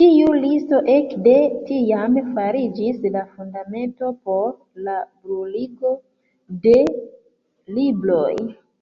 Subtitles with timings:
[0.00, 1.32] Tiu listo ekde
[1.70, 4.46] tiam fariĝis la fundamento por
[4.86, 4.94] la
[5.26, 5.92] bruligo
[6.68, 6.74] de
[7.80, 8.32] libroj.